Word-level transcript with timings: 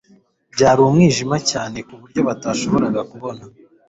byari 0.53 0.79
umwijima 0.81 1.37
cyane 1.51 1.77
ku 1.87 1.93
buryo 2.01 2.21
batashoboraga 2.27 3.01
kubona 3.11 3.43